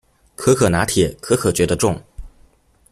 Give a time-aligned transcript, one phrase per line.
[0.35, 2.03] 可可拿鐵，可可覺得重